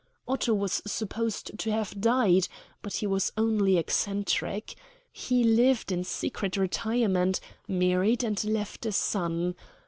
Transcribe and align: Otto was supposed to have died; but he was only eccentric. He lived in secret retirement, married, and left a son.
Otto 0.27 0.55
was 0.55 0.81
supposed 0.87 1.59
to 1.59 1.71
have 1.71 2.01
died; 2.01 2.47
but 2.81 2.93
he 2.95 3.05
was 3.05 3.31
only 3.37 3.77
eccentric. 3.77 4.73
He 5.11 5.43
lived 5.43 5.91
in 5.91 6.03
secret 6.05 6.57
retirement, 6.57 7.39
married, 7.67 8.23
and 8.23 8.43
left 8.43 8.87
a 8.87 8.93
son. 8.93 9.53